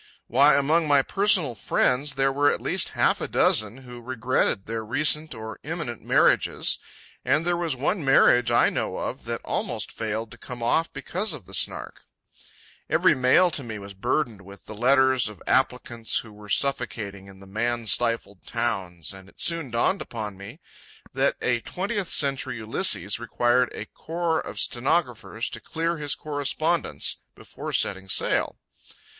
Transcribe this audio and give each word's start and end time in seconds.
Why, 0.25 0.55
among 0.55 0.87
my 0.87 1.03
personal 1.03 1.53
friends 1.53 2.13
there 2.15 2.31
were 2.33 2.51
at 2.51 2.59
least 2.59 2.89
half 2.97 3.21
a 3.21 3.27
dozen 3.27 3.83
who 3.85 4.01
regretted 4.01 4.65
their 4.65 4.83
recent 4.83 5.35
or 5.35 5.59
imminent 5.61 6.01
marriages; 6.01 6.79
and 7.23 7.45
there 7.45 7.55
was 7.55 7.75
one 7.75 8.03
marriage 8.03 8.49
I 8.49 8.71
know 8.71 8.97
of 8.97 9.25
that 9.25 9.41
almost 9.45 9.91
failed 9.91 10.31
to 10.31 10.39
come 10.39 10.63
off 10.63 10.91
because 10.91 11.33
of 11.33 11.45
the 11.45 11.53
Snark. 11.53 12.01
Every 12.89 13.13
mail 13.13 13.51
to 13.51 13.61
me 13.63 13.77
was 13.77 13.93
burdened 13.93 14.41
with 14.41 14.65
the 14.65 14.73
letters 14.73 15.29
of 15.29 15.39
applicants 15.45 16.17
who 16.17 16.33
were 16.33 16.49
suffocating 16.49 17.27
in 17.27 17.39
the 17.39 17.45
"man 17.45 17.85
stifled 17.85 18.47
towns," 18.47 19.13
and 19.13 19.29
it 19.29 19.35
soon 19.39 19.69
dawned 19.69 20.01
upon 20.01 20.35
me 20.35 20.61
that 21.13 21.35
a 21.43 21.59
twentieth 21.59 22.09
century 22.09 22.55
Ulysses 22.57 23.19
required 23.19 23.69
a 23.71 23.85
corps 23.85 24.39
of 24.39 24.59
stenographers 24.59 25.47
to 25.51 25.61
clear 25.61 25.97
his 25.97 26.15
correspondence 26.15 27.17
before 27.35 27.71
setting 27.71 28.07
sail. 28.09 28.57